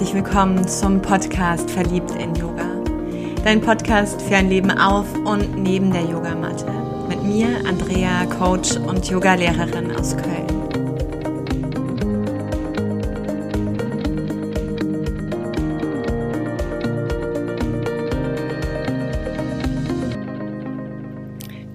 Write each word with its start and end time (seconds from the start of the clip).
herzlich 0.00 0.24
willkommen 0.24 0.66
zum 0.66 1.02
Podcast 1.02 1.70
Verliebt 1.70 2.12
in 2.12 2.34
Yoga. 2.34 2.64
Dein 3.44 3.60
Podcast 3.60 4.22
für 4.22 4.36
ein 4.36 4.48
Leben 4.48 4.70
auf 4.70 5.04
und 5.12 5.62
neben 5.62 5.92
der 5.92 6.04
Yogamatte. 6.04 6.72
Mit 7.06 7.22
mir, 7.22 7.48
Andrea, 7.68 8.24
Coach 8.24 8.76
und 8.78 9.06
Yogalehrerin 9.10 9.94
aus 9.94 10.16
Köln. 10.16 10.46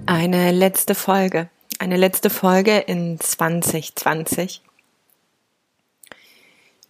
Eine 0.06 0.50
letzte 0.50 0.96
Folge. 0.96 1.48
Eine 1.78 1.96
letzte 1.96 2.30
Folge 2.30 2.76
in 2.78 3.20
2020. 3.20 4.65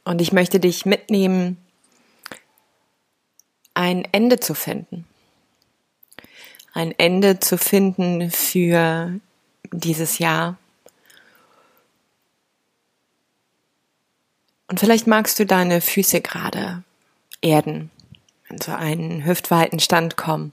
Und 0.07 0.21
ich 0.21 0.33
möchte 0.33 0.61
dich 0.61 0.87
mitnehmen, 0.87 1.57
ein 3.75 4.07
Ende 4.13 4.39
zu 4.39 4.55
finden. 4.55 5.05
Ein 6.73 6.97
Ende 6.97 7.41
zu 7.41 7.59
finden 7.59 8.31
für 8.31 9.19
dieses 9.73 10.21
Jahr. 10.21 10.59
Und 14.69 14.79
vielleicht 14.79 15.09
magst 15.09 15.41
du 15.41 15.45
deine 15.45 15.81
Füße 15.81 16.21
gerade 16.21 16.85
erden, 17.41 17.91
in 18.49 18.61
so 18.61 18.71
einen 18.71 19.25
hüftweiten 19.25 19.81
Stand 19.81 20.17
kommen. 20.17 20.53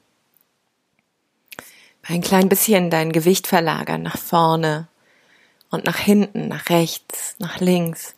Ein 2.02 2.22
klein 2.22 2.50
bisschen 2.50 2.90
dein 2.90 3.12
Gewicht 3.12 3.46
verlagern 3.46 4.02
nach 4.02 4.18
vorne 4.18 4.88
und 5.70 5.86
nach 5.86 6.00
hinten, 6.00 6.48
nach 6.48 6.72
rechts, 6.72 7.36
nach 7.38 7.60
links. 7.60 8.16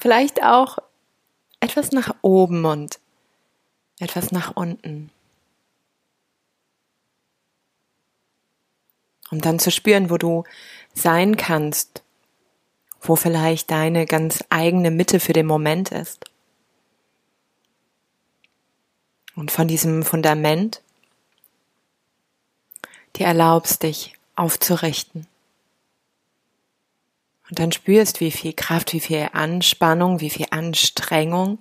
Vielleicht 0.00 0.42
auch 0.42 0.78
etwas 1.60 1.92
nach 1.92 2.16
oben 2.22 2.64
und 2.64 2.98
etwas 3.98 4.32
nach 4.32 4.56
unten. 4.56 5.10
Um 9.30 9.42
dann 9.42 9.58
zu 9.58 9.70
spüren, 9.70 10.08
wo 10.08 10.16
du 10.16 10.44
sein 10.94 11.36
kannst, 11.36 12.02
wo 13.02 13.14
vielleicht 13.14 13.70
deine 13.70 14.06
ganz 14.06 14.42
eigene 14.48 14.90
Mitte 14.90 15.20
für 15.20 15.34
den 15.34 15.46
Moment 15.46 15.92
ist. 15.92 16.24
Und 19.36 19.50
von 19.50 19.68
diesem 19.68 20.02
Fundament 20.02 20.82
dir 23.16 23.26
erlaubst, 23.26 23.82
dich 23.82 24.14
aufzurichten. 24.34 25.26
Und 27.50 27.58
dann 27.58 27.72
spürst, 27.72 28.20
wie 28.20 28.30
viel 28.30 28.52
Kraft, 28.52 28.92
wie 28.92 29.00
viel 29.00 29.28
Anspannung, 29.32 30.20
wie 30.20 30.30
viel 30.30 30.46
Anstrengung, 30.50 31.58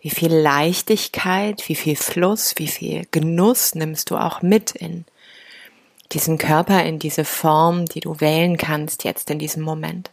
wie 0.00 0.10
viel 0.10 0.32
Leichtigkeit, 0.32 1.66
wie 1.68 1.74
viel 1.74 1.96
Fluss, 1.96 2.54
wie 2.56 2.68
viel 2.68 3.06
Genuss 3.10 3.74
nimmst 3.74 4.10
du 4.10 4.18
auch 4.18 4.42
mit 4.42 4.72
in 4.72 5.06
diesen 6.12 6.38
Körper, 6.38 6.84
in 6.84 6.98
diese 6.98 7.24
Form, 7.24 7.86
die 7.86 8.00
du 8.00 8.20
wählen 8.20 8.56
kannst 8.58 9.04
jetzt 9.04 9.30
in 9.30 9.38
diesem 9.38 9.62
Moment. 9.62 10.10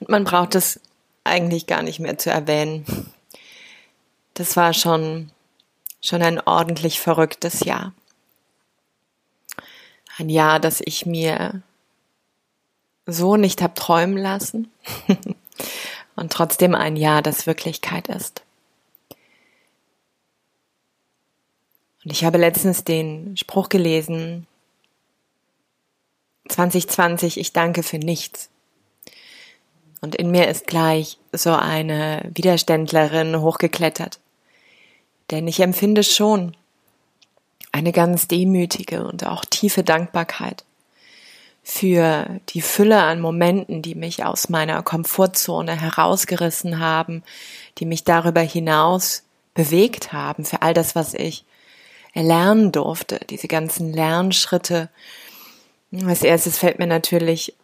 Und 0.00 0.08
man 0.08 0.24
braucht 0.24 0.54
es 0.54 0.80
eigentlich 1.24 1.66
gar 1.66 1.82
nicht 1.82 2.00
mehr 2.00 2.18
zu 2.18 2.30
erwähnen. 2.30 2.84
Das 4.34 4.56
war 4.56 4.72
schon, 4.72 5.30
schon 6.00 6.22
ein 6.22 6.40
ordentlich 6.40 7.00
verrücktes 7.00 7.60
Jahr. 7.60 7.92
Ein 10.18 10.28
Jahr, 10.28 10.60
das 10.60 10.82
ich 10.84 11.06
mir 11.06 11.62
so 13.06 13.36
nicht 13.36 13.62
hab 13.62 13.74
träumen 13.74 14.16
lassen 14.16 14.70
und 16.16 16.32
trotzdem 16.32 16.74
ein 16.74 16.96
Jahr, 16.96 17.22
das 17.22 17.46
Wirklichkeit 17.46 18.08
ist. 18.08 18.42
Und 22.04 22.10
ich 22.10 22.24
habe 22.24 22.38
letztens 22.38 22.84
den 22.84 23.36
Spruch 23.36 23.68
gelesen, 23.68 24.46
2020, 26.48 27.38
ich 27.38 27.52
danke 27.52 27.82
für 27.82 27.98
nichts. 27.98 28.50
Und 30.00 30.16
in 30.16 30.30
mir 30.30 30.48
ist 30.48 30.66
gleich 30.66 31.18
so 31.32 31.52
eine 31.52 32.28
Widerständlerin 32.34 33.40
hochgeklettert. 33.40 34.18
Denn 35.30 35.46
ich 35.46 35.60
empfinde 35.60 36.02
schon, 36.02 36.56
eine 37.72 37.92
ganz 37.92 38.28
demütige 38.28 39.04
und 39.04 39.26
auch 39.26 39.44
tiefe 39.44 39.82
Dankbarkeit 39.82 40.64
für 41.62 42.40
die 42.48 42.60
Fülle 42.60 43.02
an 43.02 43.20
Momenten, 43.20 43.82
die 43.82 43.94
mich 43.94 44.24
aus 44.24 44.48
meiner 44.48 44.82
Komfortzone 44.82 45.80
herausgerissen 45.80 46.80
haben, 46.80 47.22
die 47.78 47.86
mich 47.86 48.04
darüber 48.04 48.40
hinaus 48.40 49.22
bewegt 49.54 50.12
haben, 50.12 50.44
für 50.44 50.62
all 50.62 50.74
das, 50.74 50.94
was 50.94 51.14
ich 51.14 51.44
erlernen 52.14 52.72
durfte, 52.72 53.20
diese 53.30 53.48
ganzen 53.48 53.92
Lernschritte. 53.92 54.90
Als 56.04 56.22
erstes 56.22 56.58
fällt 56.58 56.78
mir 56.78 56.86
natürlich 56.86 57.54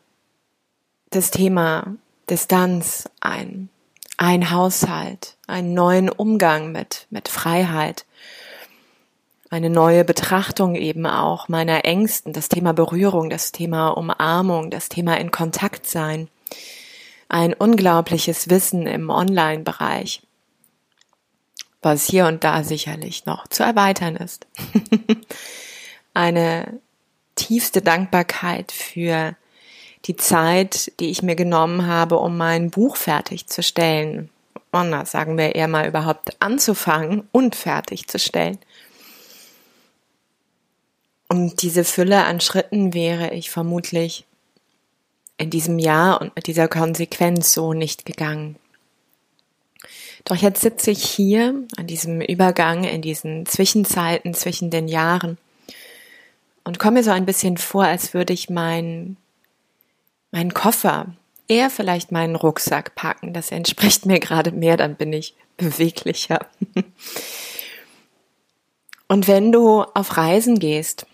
das 1.10 1.30
Thema 1.30 1.97
Distanz 2.30 3.08
ein, 3.20 3.68
ein 4.16 4.50
Haushalt, 4.50 5.36
einen 5.47 5.74
neuen 5.74 6.08
Umgang 6.08 6.72
mit, 6.72 7.06
mit 7.10 7.28
Freiheit, 7.28 8.04
eine 9.50 9.70
neue 9.70 10.04
Betrachtung 10.04 10.75
eben 10.75 11.06
auch 11.06 11.48
meiner 11.48 11.84
Ängsten, 11.84 12.32
das 12.32 12.48
Thema 12.48 12.72
Berührung, 12.72 13.31
das 13.31 13.53
Thema 13.53 13.88
Umarmung, 13.88 14.70
das 14.70 14.88
Thema 14.88 15.19
in 15.19 15.31
Kontakt 15.31 15.86
sein, 15.86 16.28
ein 17.28 17.54
unglaubliches 17.54 18.50
Wissen 18.50 18.86
im 18.86 19.10
Online-Bereich, 19.10 20.22
was 21.81 22.06
hier 22.06 22.26
und 22.26 22.44
da 22.44 22.62
sicherlich 22.64 23.26
noch 23.26 23.47
zu 23.48 23.62
erweitern 23.62 24.16
ist. 24.16 24.47
eine 26.15 26.80
tiefste 27.34 27.80
Dankbarkeit 27.80 28.72
für 28.72 29.36
die 30.06 30.16
Zeit, 30.16 30.92
die 31.00 31.10
ich 31.10 31.22
mir 31.22 31.36
genommen 31.36 31.86
habe, 31.86 32.19
um 32.19 32.36
mein 32.36 32.70
Buch 32.70 32.97
fertigzustellen. 32.97 34.30
Na, 34.72 35.04
sagen 35.04 35.38
wir 35.38 35.54
eher 35.54 35.69
mal 35.69 35.88
überhaupt 35.88 36.41
anzufangen 36.41 37.28
und 37.32 37.56
fertigzustellen. 37.56 38.59
Und 41.28 41.62
diese 41.62 41.84
Fülle 41.84 42.25
an 42.25 42.41
Schritten 42.41 42.94
wäre 42.94 43.34
ich 43.34 43.50
vermutlich 43.50 44.25
in 45.37 45.50
diesem 45.50 45.78
Jahr 45.78 46.21
und 46.21 46.34
mit 46.34 46.47
dieser 46.47 46.69
Konsequenz 46.69 47.53
so 47.53 47.75
nicht 47.75 48.06
gegangen. 48.06 48.56
Doch 50.25 50.37
jetzt 50.37 50.62
sitze 50.62 50.91
ich 50.91 51.05
hier 51.05 51.55
an 51.77 51.87
diesem 51.87 52.21
Übergang, 52.21 52.84
in 52.84 53.03
diesen 53.03 53.47
Zwischenzeiten 53.47 54.34
zwischen 54.34 54.71
den 54.71 54.89
Jahren 54.89 55.39
und 56.65 56.78
komme 56.78 57.03
so 57.03 57.11
ein 57.11 57.25
bisschen 57.25 57.56
vor, 57.56 57.84
als 57.84 58.15
würde 58.15 58.33
ich 58.33 58.50
meinen 58.50 59.16
mein 60.31 60.53
Koffer, 60.53 61.15
eher 61.47 61.71
vielleicht 61.71 62.12
meinen 62.12 62.37
Rucksack 62.37 62.95
packen. 62.95 63.33
Das 63.33 63.50
entspricht 63.50 64.05
mir 64.05 64.21
gerade 64.21 64.53
mehr, 64.53 64.77
dann 64.77 64.97
bin 64.97 65.12
ich 65.12 65.34
beweglicher. 65.56 66.47
Und 69.09 69.27
wenn 69.27 69.53
du 69.53 69.83
auf 69.83 70.19
Reisen 70.19 70.59
gehst, 70.59 71.06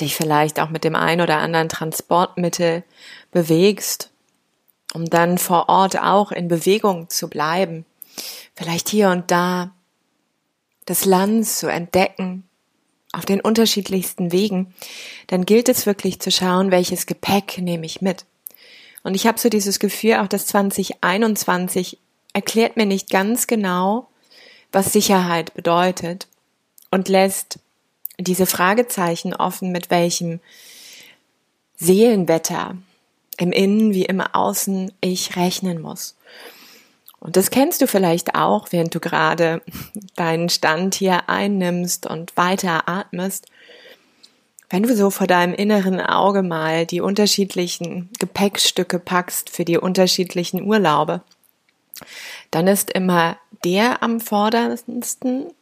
dich 0.00 0.14
vielleicht 0.14 0.60
auch 0.60 0.70
mit 0.70 0.84
dem 0.84 0.94
ein 0.94 1.20
oder 1.20 1.38
anderen 1.38 1.68
Transportmittel 1.68 2.84
bewegst, 3.30 4.10
um 4.94 5.06
dann 5.06 5.38
vor 5.38 5.68
Ort 5.68 6.00
auch 6.00 6.32
in 6.32 6.48
Bewegung 6.48 7.08
zu 7.08 7.28
bleiben, 7.28 7.84
vielleicht 8.54 8.88
hier 8.88 9.10
und 9.10 9.30
da 9.30 9.72
das 10.84 11.04
Land 11.04 11.46
zu 11.46 11.68
entdecken, 11.68 12.48
auf 13.12 13.26
den 13.26 13.40
unterschiedlichsten 13.40 14.32
Wegen, 14.32 14.74
dann 15.26 15.44
gilt 15.44 15.68
es 15.68 15.84
wirklich 15.86 16.20
zu 16.20 16.30
schauen, 16.30 16.70
welches 16.70 17.06
Gepäck 17.06 17.58
nehme 17.58 17.84
ich 17.84 18.00
mit. 18.00 18.24
Und 19.02 19.14
ich 19.14 19.26
habe 19.26 19.38
so 19.38 19.48
dieses 19.48 19.78
Gefühl, 19.78 20.16
auch 20.16 20.28
das 20.28 20.46
2021 20.46 21.98
erklärt 22.32 22.76
mir 22.76 22.86
nicht 22.86 23.10
ganz 23.10 23.46
genau, 23.46 24.08
was 24.70 24.92
Sicherheit 24.92 25.52
bedeutet 25.52 26.26
und 26.90 27.08
lässt 27.08 27.58
diese 28.22 28.46
Fragezeichen 28.46 29.34
offen, 29.34 29.72
mit 29.72 29.90
welchem 29.90 30.40
Seelenwetter 31.76 32.76
im 33.38 33.52
Innen 33.52 33.92
wie 33.92 34.04
im 34.04 34.20
Außen 34.20 34.92
ich 35.00 35.36
rechnen 35.36 35.80
muss. 35.80 36.16
Und 37.18 37.36
das 37.36 37.50
kennst 37.50 37.80
du 37.80 37.86
vielleicht 37.86 38.34
auch, 38.34 38.68
während 38.70 38.94
du 38.94 39.00
gerade 39.00 39.62
deinen 40.16 40.48
Stand 40.48 40.94
hier 40.94 41.28
einnimmst 41.28 42.06
und 42.06 42.36
weiter 42.36 42.88
atmest. 42.88 43.46
Wenn 44.68 44.82
du 44.82 44.96
so 44.96 45.10
vor 45.10 45.26
deinem 45.26 45.54
inneren 45.54 46.00
Auge 46.00 46.42
mal 46.42 46.86
die 46.86 47.00
unterschiedlichen 47.00 48.10
Gepäckstücke 48.18 48.98
packst 48.98 49.50
für 49.50 49.64
die 49.64 49.78
unterschiedlichen 49.78 50.64
Urlaube, 50.64 51.22
dann 52.50 52.66
ist 52.66 52.90
immer 52.90 53.36
der 53.64 54.02
am 54.02 54.20
vordersten 54.20 55.52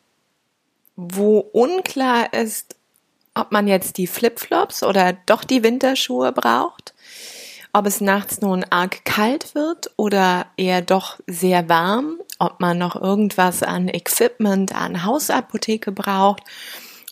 wo 0.97 1.39
unklar 1.39 2.33
ist, 2.33 2.77
ob 3.35 3.53
man 3.53 3.67
jetzt 3.67 3.97
die 3.97 4.07
Flipflops 4.07 4.83
oder 4.83 5.15
doch 5.27 5.45
die 5.45 5.63
Winterschuhe 5.63 6.33
braucht, 6.33 6.95
ob 7.73 7.87
es 7.87 8.01
nachts 8.01 8.41
nun 8.41 8.65
arg 8.71 9.05
kalt 9.05 9.55
wird 9.55 9.91
oder 9.97 10.47
eher 10.57 10.83
doch 10.83 11.19
sehr 11.27 11.69
warm, 11.69 12.19
ob 12.39 12.61
man 12.61 12.79
noch 12.79 12.97
irgendwas 12.97 13.63
an 13.63 13.89
Equipment, 13.89 14.75
an 14.75 15.05
Hausapotheke 15.05 15.93
braucht, 15.93 16.43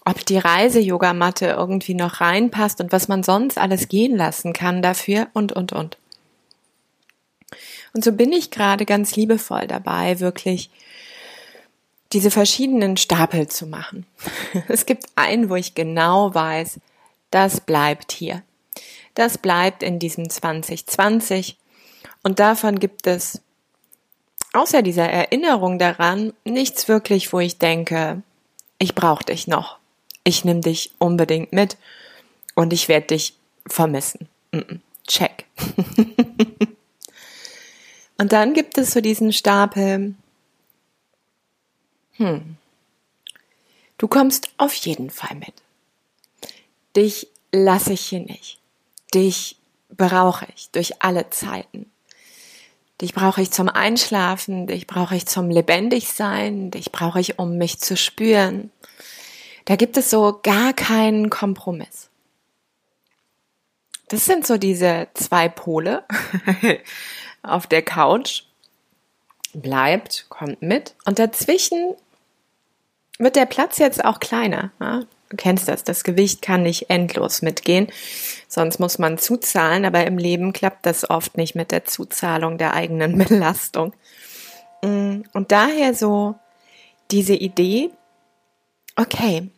ob 0.05 0.25
die 0.25 0.39
Reise-Yogamatte 0.39 1.47
irgendwie 1.47 1.95
noch 1.95 2.21
reinpasst 2.21 2.81
und 2.81 2.93
was 2.93 3.09
man 3.09 3.23
sonst 3.23 3.59
alles 3.59 3.89
gehen 3.89 4.17
lassen 4.17 4.53
kann 4.53 4.83
dafür 4.83 5.29
und, 5.35 5.53
und, 5.53 5.73
und. 5.73 5.99
Und 7.95 8.05
so 8.05 8.13
bin 8.13 8.33
ich 8.33 8.51
gerade 8.51 8.85
ganz 8.85 9.17
liebevoll 9.17 9.67
dabei, 9.67 10.21
wirklich 10.21 10.71
diese 12.13 12.31
verschiedenen 12.31 12.97
Stapel 12.97 13.49
zu 13.49 13.67
machen. 13.67 14.07
Es 14.69 14.87
gibt 14.87 15.05
einen, 15.17 15.51
wo 15.51 15.57
ich 15.57 15.75
genau 15.75 16.35
weiß, 16.35 16.81
das 17.31 17.61
bleibt 17.61 18.13
hier. 18.13 18.43
Das 19.15 19.39
bleibt 19.39 19.83
in 19.83 19.99
diesem 19.99 20.31
2020. 20.31 21.57
Und 22.23 22.39
davon 22.39 22.79
gibt 22.79 23.07
es 23.07 23.43
außer 24.53 24.83
dieser 24.83 25.09
Erinnerung 25.09 25.79
daran 25.79 26.33
nichts 26.45 26.89
wirklich, 26.89 27.33
wo 27.33 27.41
ich 27.41 27.59
denke, 27.59 28.23
ich 28.79 28.95
brauche 28.95 29.25
dich 29.25 29.47
noch. 29.47 29.79
Ich 30.25 30.45
nehme 30.45 30.61
dich 30.61 30.93
unbedingt 30.99 31.53
mit 31.53 31.77
und 32.55 32.73
ich 32.73 32.89
werde 32.89 33.09
dich 33.09 33.35
vermissen. 33.67 34.29
Check. 35.07 35.47
und 38.19 38.33
dann 38.33 38.55
gibt 38.55 38.79
es 38.79 38.93
so 38.93 39.01
diesen 39.01 39.33
Stapel, 39.33 40.15
hm. 42.19 42.57
Du 43.97 44.07
kommst 44.07 44.51
auf 44.59 44.75
jeden 44.75 45.11
Fall 45.11 45.37
mit. 45.37 45.55
Dich 46.95 47.29
lasse 47.51 47.93
ich 47.93 48.03
hier 48.03 48.21
nicht. 48.21 48.61
Dich 49.15 49.57
brauche 49.89 50.47
ich 50.55 50.71
durch 50.71 51.03
alle 51.03 51.31
Zeiten. 51.31 51.91
Dich 53.01 53.15
brauche 53.15 53.41
ich 53.41 53.53
zum 53.53 53.69
Einschlafen, 53.69 54.67
dich 54.67 54.87
brauche 54.87 55.15
ich 55.15 55.27
zum 55.27 55.51
Lebendigsein, 55.51 56.71
dich 56.71 56.91
brauche 56.91 57.21
ich, 57.21 57.39
um 57.39 57.57
mich 57.57 57.79
zu 57.79 57.97
spüren. 57.97 58.71
Da 59.65 59.77
gibt 59.77 59.97
es 59.97 60.11
so 60.11 60.41
gar 60.43 60.73
keinen 60.73 61.31
Kompromiss. 61.31 62.09
Das 64.09 64.25
sind 64.25 64.47
so 64.47 64.57
diese 64.57 65.09
zwei 65.15 65.49
Pole 65.49 66.05
auf 67.43 67.67
der 67.67 67.83
Couch. 67.83 68.45
Bleibt, 69.53 70.27
kommt 70.29 70.63
mit. 70.63 70.95
Und 71.05 71.19
dazwischen 71.19 71.95
wird 73.19 73.37
der 73.37 73.47
Platz 73.47 73.79
jetzt 73.79 74.05
auch 74.05 74.21
kleiner. 74.21 74.73
Ja? 74.81 75.05
Du 75.29 75.37
kennst 75.37 75.69
das, 75.69 75.85
das 75.85 76.05
Gewicht 76.05 76.41
kann 76.41 76.63
nicht 76.63 76.89
endlos 76.89 77.43
mitgehen, 77.43 77.89
sonst 78.49 78.81
muss 78.81 78.99
man 78.99 79.19
zuzahlen, 79.19 79.85
aber 79.85 80.07
im 80.07 80.17
Leben 80.17 80.55
klappt 80.55 80.87
das 80.87 81.09
oft 81.09 81.37
nicht 81.37 81.55
mit 81.55 81.71
der 81.71 81.85
Zuzahlung 81.85 82.57
der 82.57 82.73
eigenen 82.73 83.19
Belastung. 83.29 83.93
Mm, 84.83 85.23
und 85.35 85.53
daher 85.53 85.93
so 85.93 86.37
diese 87.11 87.35
Idee, 87.35 87.91
okay, 88.97 89.49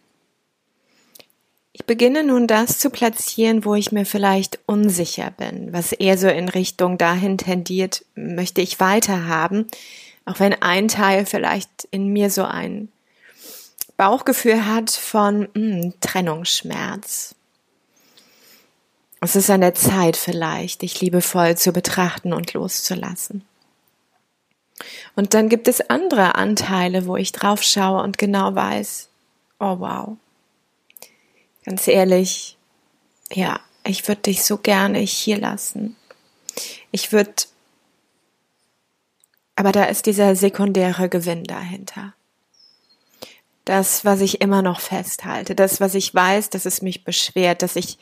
ich 1.72 1.86
beginne 1.86 2.24
nun 2.24 2.46
das 2.46 2.78
zu 2.78 2.90
platzieren, 2.90 3.64
wo 3.64 3.74
ich 3.74 3.92
mir 3.92 4.04
vielleicht 4.04 4.58
unsicher 4.66 5.30
bin, 5.30 5.72
was 5.72 5.92
eher 5.92 6.18
so 6.18 6.28
in 6.28 6.48
Richtung 6.48 6.98
dahin 6.98 7.38
tendiert, 7.38 8.04
möchte 8.14 8.60
ich 8.60 8.80
weiterhaben, 8.80 9.66
auch 10.24 10.40
wenn 10.40 10.52
ein 10.52 10.88
Teil 10.88 11.26
vielleicht 11.26 11.88
in 11.90 12.08
mir 12.08 12.28
so 12.28 12.42
ein 12.42 12.88
Bauchgefühl 14.00 14.64
hat 14.64 14.90
von 14.90 15.40
mh, 15.40 15.48
hm, 15.54 15.94
Trennungsschmerz. 16.00 17.34
Es 19.20 19.36
ist 19.36 19.50
an 19.50 19.60
der 19.60 19.74
Zeit 19.74 20.16
vielleicht, 20.16 20.80
dich 20.80 21.02
liebevoll 21.02 21.58
zu 21.58 21.70
betrachten 21.70 22.32
und 22.32 22.54
loszulassen. 22.54 23.44
Und 25.16 25.34
dann 25.34 25.50
gibt 25.50 25.68
es 25.68 25.90
andere 25.90 26.34
Anteile, 26.36 27.04
wo 27.04 27.18
ich 27.18 27.32
drauf 27.32 27.62
schaue 27.62 28.02
und 28.02 28.16
genau 28.16 28.54
weiß, 28.54 29.10
oh 29.58 29.80
wow. 29.80 30.16
Ganz 31.66 31.86
ehrlich, 31.86 32.56
ja, 33.30 33.60
ich 33.84 34.08
würde 34.08 34.22
dich 34.22 34.44
so 34.44 34.56
gerne 34.56 35.00
hier 35.00 35.36
lassen. 35.36 35.94
Ich 36.90 37.12
würde, 37.12 37.34
aber 39.56 39.72
da 39.72 39.84
ist 39.84 40.06
dieser 40.06 40.36
sekundäre 40.36 41.10
Gewinn 41.10 41.44
dahinter 41.44 42.14
das, 43.70 44.04
was 44.04 44.20
ich 44.20 44.40
immer 44.40 44.62
noch 44.62 44.80
festhalte, 44.80 45.54
das, 45.54 45.80
was 45.80 45.94
ich 45.94 46.12
weiß, 46.12 46.50
dass 46.50 46.66
es 46.66 46.82
mich 46.82 47.04
beschwert, 47.04 47.62
dass 47.62 47.76
ich 47.76 47.98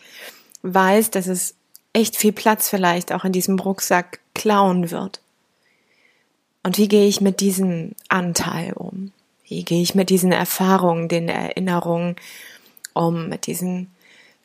weiß, 0.62 1.10
dass 1.10 1.26
es 1.26 1.56
echt 1.92 2.16
viel 2.16 2.32
Platz 2.32 2.70
vielleicht 2.70 3.12
auch 3.12 3.26
in 3.26 3.32
diesem 3.32 3.58
Rucksack 3.58 4.20
klauen 4.32 4.90
wird. 4.90 5.20
Und 6.62 6.78
wie 6.78 6.88
gehe 6.88 7.06
ich 7.06 7.20
mit 7.20 7.40
diesem 7.40 7.94
Anteil 8.08 8.72
um? 8.72 9.12
Wie 9.46 9.62
gehe 9.62 9.82
ich 9.82 9.94
mit 9.94 10.08
diesen 10.08 10.32
Erfahrungen, 10.32 11.10
den 11.10 11.28
Erinnerungen 11.28 12.16
um, 12.94 13.28
mit 13.28 13.46
diesen 13.46 13.90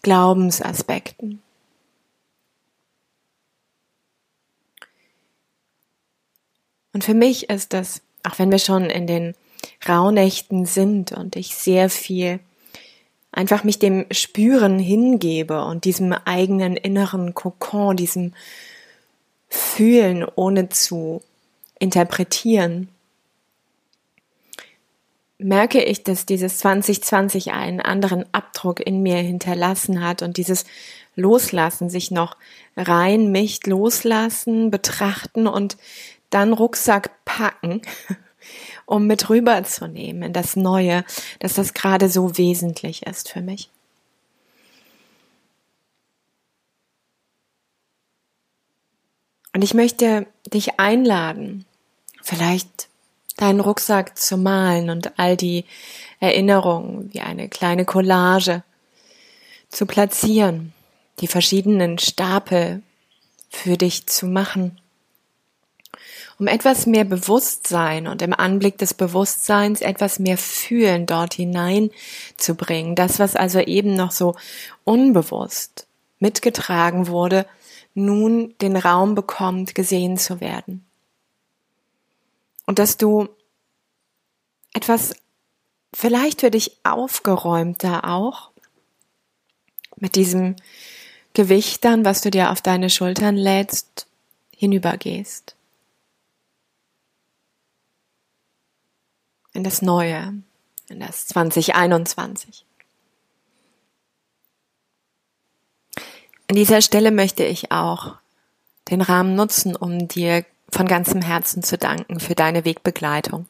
Glaubensaspekten? 0.01 1.41
Und 6.91 7.05
für 7.05 7.13
mich 7.13 7.49
ist 7.49 7.71
das, 7.71 8.01
auch 8.23 8.37
wenn 8.39 8.51
wir 8.51 8.59
schon 8.59 8.89
in 8.89 9.07
den 9.07 9.35
Rauhnächten 9.87 10.65
sind 10.65 11.11
und 11.11 11.35
ich 11.35 11.55
sehr 11.55 11.89
viel 11.89 12.39
einfach 13.31 13.63
mich 13.63 13.79
dem 13.79 14.05
Spüren 14.11 14.79
hingebe 14.79 15.65
und 15.65 15.85
diesem 15.85 16.13
eigenen 16.13 16.77
inneren 16.77 17.33
Kokon, 17.33 17.97
diesem 17.97 18.33
Fühlen 19.49 20.25
ohne 20.35 20.69
zu 20.69 21.21
interpretieren, 21.79 22.89
merke 25.37 25.83
ich, 25.83 26.03
dass 26.03 26.25
dieses 26.25 26.59
2020 26.59 27.51
einen 27.51 27.81
anderen 27.81 28.25
Abdruck 28.33 28.79
in 28.79 29.03
mir 29.03 29.17
hinterlassen 29.17 30.03
hat 30.03 30.21
und 30.21 30.37
dieses 30.37 30.65
Loslassen, 31.15 31.89
sich 31.89 32.11
noch 32.11 32.37
rein 32.77 33.31
mich 33.31 33.65
loslassen, 33.65 34.71
betrachten 34.71 35.47
und 35.47 35.77
dann 36.29 36.53
Rucksack 36.53 37.11
packen 37.25 37.81
um 38.93 39.07
mit 39.07 39.27
rüberzunehmen 39.27 40.21
in 40.21 40.33
das 40.33 40.55
Neue, 40.55 41.03
dass 41.39 41.55
das 41.55 41.73
gerade 41.73 42.09
so 42.09 42.37
wesentlich 42.37 43.07
ist 43.07 43.27
für 43.27 43.41
mich. 43.41 43.71
Und 49.51 49.63
ich 49.63 49.73
möchte 49.73 50.27
dich 50.45 50.79
einladen, 50.79 51.65
vielleicht 52.21 52.87
deinen 53.37 53.61
Rucksack 53.61 54.15
zu 54.15 54.37
malen 54.37 54.91
und 54.91 55.17
all 55.17 55.37
die 55.37 55.65
Erinnerungen 56.19 57.11
wie 57.13 57.21
eine 57.21 57.49
kleine 57.49 57.85
Collage 57.85 58.61
zu 59.69 59.87
platzieren, 59.87 60.71
die 61.19 61.27
verschiedenen 61.27 61.97
Stapel 61.97 62.83
für 63.49 63.75
dich 63.75 64.05
zu 64.05 64.27
machen 64.27 64.79
um 66.39 66.47
etwas 66.47 66.85
mehr 66.85 67.05
Bewusstsein 67.05 68.07
und 68.07 68.21
im 68.21 68.33
Anblick 68.33 68.77
des 68.77 68.93
Bewusstseins 68.93 69.81
etwas 69.81 70.19
mehr 70.19 70.37
Fühlen 70.37 71.05
dort 71.05 71.33
hinein 71.33 71.91
zu 72.37 72.55
bringen. 72.55 72.95
Das, 72.95 73.19
was 73.19 73.35
also 73.35 73.59
eben 73.59 73.95
noch 73.95 74.11
so 74.11 74.35
unbewusst 74.83 75.87
mitgetragen 76.19 77.07
wurde, 77.07 77.45
nun 77.93 78.55
den 78.61 78.75
Raum 78.75 79.15
bekommt, 79.15 79.75
gesehen 79.75 80.17
zu 80.17 80.41
werden. 80.41 80.85
Und 82.65 82.79
dass 82.79 82.97
du 82.97 83.29
etwas 84.73 85.15
vielleicht 85.93 86.41
für 86.41 86.49
dich 86.49 86.79
aufgeräumter 86.83 88.09
auch 88.09 88.49
mit 89.97 90.15
diesem 90.15 90.55
Gewicht 91.33 91.85
dann, 91.85 92.05
was 92.05 92.21
du 92.21 92.31
dir 92.31 92.51
auf 92.51 92.61
deine 92.61 92.89
Schultern 92.89 93.35
lädst, 93.35 94.07
hinübergehst. 94.55 95.55
In 99.53 99.63
das 99.63 99.81
Neue, 99.81 100.33
in 100.89 100.99
das 100.99 101.27
2021. 101.27 102.65
An 106.49 106.55
dieser 106.55 106.81
Stelle 106.81 107.11
möchte 107.11 107.43
ich 107.43 107.71
auch 107.71 108.15
den 108.89 109.01
Rahmen 109.01 109.35
nutzen, 109.35 109.75
um 109.75 110.07
dir 110.07 110.45
von 110.69 110.87
ganzem 110.87 111.21
Herzen 111.21 111.63
zu 111.63 111.77
danken 111.77 112.19
für 112.19 112.35
deine 112.35 112.65
Wegbegleitung. 112.65 113.47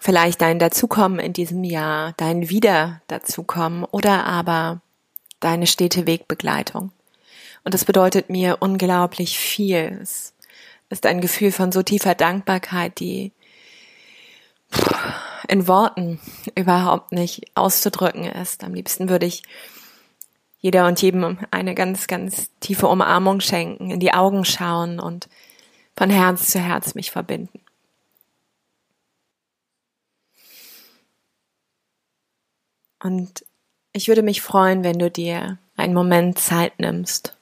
Vielleicht 0.00 0.40
dein 0.40 0.58
Dazukommen 0.58 1.18
in 1.18 1.32
diesem 1.32 1.62
Jahr, 1.62 2.14
dein 2.16 2.48
Wieder 2.48 3.02
Dazukommen 3.08 3.84
oder 3.84 4.24
aber 4.24 4.80
deine 5.40 5.66
stete 5.66 6.06
Wegbegleitung. 6.06 6.92
Und 7.64 7.74
das 7.74 7.84
bedeutet 7.84 8.30
mir 8.30 8.58
unglaublich 8.60 9.38
viel. 9.38 9.98
Es 10.00 10.32
ist 10.88 11.04
ein 11.04 11.20
Gefühl 11.20 11.52
von 11.52 11.72
so 11.72 11.82
tiefer 11.82 12.14
Dankbarkeit, 12.14 12.98
die 12.98 13.32
in 15.48 15.66
Worten 15.66 16.20
überhaupt 16.54 17.12
nicht 17.12 17.44
auszudrücken 17.54 18.24
ist. 18.24 18.62
Am 18.62 18.74
liebsten 18.74 19.08
würde 19.08 19.26
ich 19.26 19.42
jeder 20.60 20.86
und 20.86 21.00
jedem 21.00 21.38
eine 21.50 21.74
ganz, 21.74 22.06
ganz 22.06 22.50
tiefe 22.60 22.86
Umarmung 22.86 23.40
schenken, 23.40 23.90
in 23.90 24.00
die 24.00 24.12
Augen 24.12 24.44
schauen 24.44 25.00
und 25.00 25.28
von 25.96 26.10
Herz 26.10 26.50
zu 26.50 26.60
Herz 26.60 26.94
mich 26.94 27.10
verbinden. 27.10 27.60
Und 33.02 33.44
ich 33.92 34.08
würde 34.08 34.22
mich 34.22 34.42
freuen, 34.42 34.84
wenn 34.84 34.98
du 34.98 35.10
dir 35.10 35.58
einen 35.76 35.94
Moment 35.94 36.38
Zeit 36.38 36.78
nimmst. 36.78 37.36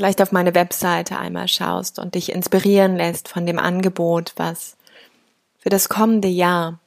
Vielleicht 0.00 0.22
auf 0.22 0.32
meine 0.32 0.54
Webseite 0.54 1.18
einmal 1.18 1.46
schaust 1.46 1.98
und 1.98 2.14
dich 2.14 2.32
inspirieren 2.32 2.96
lässt 2.96 3.28
von 3.28 3.44
dem 3.44 3.58
Angebot, 3.58 4.32
was 4.36 4.78
für 5.58 5.68
das 5.68 5.90
kommende 5.90 6.26
Jahr 6.26 6.80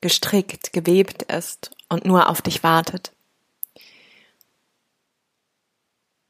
gestrickt, 0.00 0.72
gewebt 0.72 1.24
ist 1.24 1.70
und 1.90 2.06
nur 2.06 2.30
auf 2.30 2.40
dich 2.40 2.62
wartet. 2.62 3.12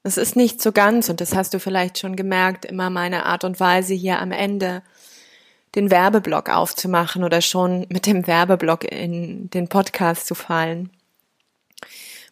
Es 0.02 0.16
ist 0.16 0.34
nicht 0.34 0.60
so 0.60 0.72
ganz, 0.72 1.08
und 1.08 1.20
das 1.20 1.36
hast 1.36 1.54
du 1.54 1.60
vielleicht 1.60 2.00
schon 2.00 2.16
gemerkt, 2.16 2.64
immer 2.64 2.90
meine 2.90 3.24
Art 3.24 3.44
und 3.44 3.60
Weise 3.60 3.94
hier 3.94 4.18
am 4.18 4.32
Ende 4.32 4.82
den 5.76 5.92
Werbeblock 5.92 6.48
aufzumachen 6.48 7.22
oder 7.22 7.42
schon 7.42 7.86
mit 7.90 8.06
dem 8.06 8.26
Werbeblock 8.26 8.82
in 8.90 9.48
den 9.50 9.68
Podcast 9.68 10.26
zu 10.26 10.34
fallen. 10.34 10.90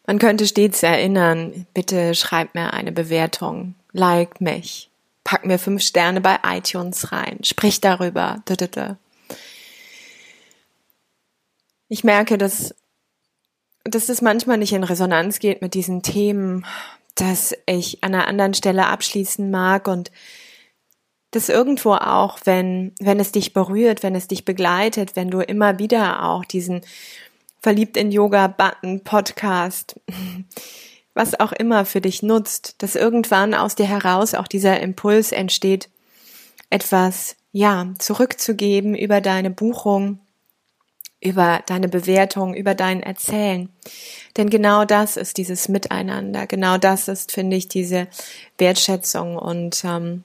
Man 0.06 0.18
könnte 0.18 0.46
stets 0.46 0.82
erinnern, 0.82 1.66
bitte 1.74 2.14
schreib 2.14 2.54
mir 2.54 2.72
eine 2.72 2.92
Bewertung, 2.92 3.74
like 3.92 4.40
mich, 4.40 4.90
pack 5.24 5.44
mir 5.46 5.58
fünf 5.58 5.82
Sterne 5.82 6.20
bei 6.20 6.38
iTunes 6.44 7.12
rein, 7.12 7.38
sprich 7.42 7.80
darüber. 7.80 8.42
Ich 11.88 12.04
merke, 12.04 12.38
dass, 12.38 12.74
dass 13.84 14.08
es 14.08 14.22
manchmal 14.22 14.58
nicht 14.58 14.72
in 14.72 14.84
Resonanz 14.84 15.38
geht 15.38 15.62
mit 15.62 15.74
diesen 15.74 16.02
Themen, 16.02 16.64
dass 17.14 17.54
ich 17.66 18.02
an 18.02 18.14
einer 18.14 18.26
anderen 18.26 18.54
Stelle 18.54 18.86
abschließen 18.86 19.50
mag 19.50 19.88
und 19.88 20.10
das 21.32 21.48
irgendwo 21.48 21.92
auch, 21.92 22.38
wenn, 22.44 22.92
wenn 22.98 23.20
es 23.20 23.32
dich 23.32 23.52
berührt, 23.52 24.02
wenn 24.02 24.14
es 24.14 24.26
dich 24.26 24.44
begleitet, 24.44 25.14
wenn 25.14 25.30
du 25.30 25.40
immer 25.40 25.78
wieder 25.78 26.24
auch 26.24 26.44
diesen 26.44 26.80
verliebt 27.60 27.96
in 27.96 28.10
Yoga 28.10 28.46
Button 28.48 29.04
Podcast, 29.04 30.00
was 31.14 31.38
auch 31.38 31.52
immer 31.52 31.84
für 31.84 32.00
dich 32.00 32.22
nutzt, 32.22 32.82
dass 32.82 32.96
irgendwann 32.96 33.54
aus 33.54 33.74
dir 33.74 33.86
heraus 33.86 34.34
auch 34.34 34.48
dieser 34.48 34.80
Impuls 34.80 35.32
entsteht, 35.32 35.90
etwas, 36.70 37.36
ja, 37.52 37.92
zurückzugeben 37.98 38.94
über 38.94 39.20
deine 39.20 39.50
Buchung, 39.50 40.20
über 41.20 41.62
deine 41.66 41.88
Bewertung, 41.88 42.54
über 42.54 42.74
dein 42.74 43.02
Erzählen. 43.02 43.68
Denn 44.36 44.48
genau 44.48 44.84
das 44.84 45.16
ist 45.16 45.36
dieses 45.36 45.68
Miteinander, 45.68 46.46
genau 46.46 46.78
das 46.78 47.08
ist, 47.08 47.32
finde 47.32 47.56
ich, 47.56 47.68
diese 47.68 48.08
Wertschätzung 48.56 49.36
und 49.36 49.84
ähm, 49.84 50.24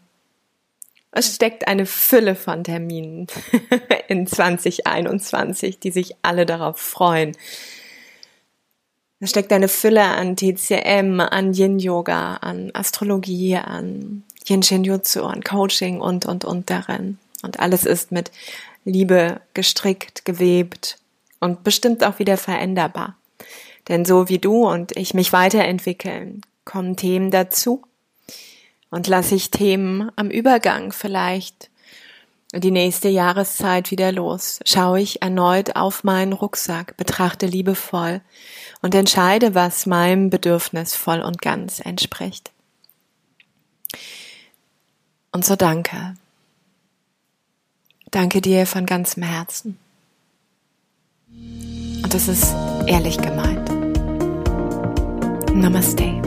es 1.16 1.34
steckt 1.34 1.68
eine 1.68 1.86
Fülle 1.86 2.36
von 2.36 2.64
Terminen 2.64 3.28
in 4.10 4.28
2021, 4.28 5.80
die 5.80 5.92
sich 5.92 6.16
alle 6.22 6.46
darauf 6.46 6.78
freuen. 6.78 7.36
Es 9.22 9.30
steckt 9.30 9.54
eine 9.54 9.70
Fülle 9.70 10.04
an 10.04 10.36
TCM, 10.36 11.22
an 11.22 11.54
Yin 11.54 11.80
Yoga, 11.80 12.36
an 12.36 12.70
Astrologie, 12.74 13.56
an 13.56 14.24
Yin 14.46 14.62
Shin 14.62 14.84
Jutsu, 14.84 15.24
an 15.24 15.42
Coaching 15.42 16.02
und, 16.02 16.26
und, 16.26 16.44
und 16.44 16.70
darin. 16.70 17.18
Und 17.42 17.62
alles 17.62 17.86
ist 17.86 18.12
mit 18.12 18.30
Liebe 18.84 19.40
gestrickt, 19.54 20.26
gewebt 20.26 20.98
und 21.40 21.64
bestimmt 21.64 22.04
auch 22.06 22.20
wieder 22.20 22.36
veränderbar. 22.36 23.16
Denn 23.88 24.04
so 24.04 24.28
wie 24.28 24.40
du 24.40 24.68
und 24.68 24.92
ich 24.98 25.14
mich 25.14 25.32
weiterentwickeln, 25.32 26.42
kommen 26.66 26.98
Themen 26.98 27.32
dazu, 27.32 27.84
und 28.96 29.08
lasse 29.08 29.36
ich 29.36 29.52
Themen 29.52 30.10
am 30.16 30.30
Übergang 30.30 30.94
vielleicht 30.94 31.70
die 32.54 32.72
nächste 32.72 33.10
Jahreszeit 33.10 33.92
wieder 33.92 34.14
los, 34.14 34.62
schaue 34.66 35.02
ich 35.02 35.22
erneut 35.22 35.76
auf 35.76 36.06
meinen 36.06 36.32
Rucksack, 36.32 36.96
betrachte 36.96 37.46
liebevoll 37.46 38.22
und 38.82 38.96
entscheide, 38.96 39.54
was 39.54 39.86
meinem 39.86 40.30
Bedürfnis 40.30 40.96
voll 40.96 41.20
und 41.20 41.42
ganz 41.42 41.82
entspricht. 41.82 42.54
Und 45.34 45.44
so 45.44 45.58
danke. 45.58 46.16
Danke 48.12 48.40
dir 48.40 48.66
von 48.66 48.86
ganzem 48.86 49.24
Herzen. 49.24 49.78
Und 51.28 52.14
das 52.14 52.30
ist 52.30 52.56
ehrlich 52.88 53.18
gemeint. 53.18 53.70
Namaste. 55.54 56.22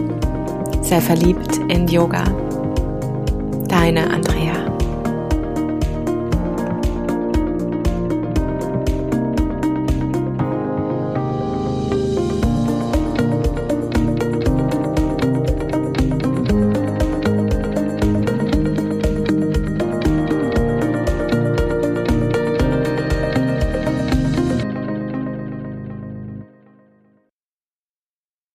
Sei 0.83 1.01
verliebt 1.01 1.57
in 1.71 1.89
Yoga 1.89 2.48
Deine 3.69 4.11
Andrea. 4.11 4.48